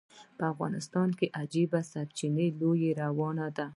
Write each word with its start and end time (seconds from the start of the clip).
په 0.37 0.43
افغانستان 0.53 1.09
کې 1.17 1.27
عجیبه 1.39 1.79
سرچپه 1.91 2.45
لوبه 2.59 2.89
روانه 3.01 3.47
ده. 3.57 3.67